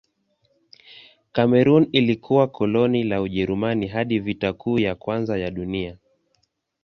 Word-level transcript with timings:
Kamerun 1.31 1.89
ilikuwa 1.91 2.47
koloni 2.47 3.03
la 3.03 3.21
Ujerumani 3.21 3.87
hadi 3.87 4.19
Vita 4.19 4.53
Kuu 4.53 4.79
ya 4.79 4.95
Kwanza 4.95 5.37
ya 5.37 5.51
Dunia. 5.51 5.97